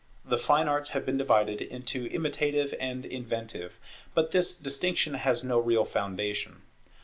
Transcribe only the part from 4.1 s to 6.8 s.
but this distinction has no real foundation.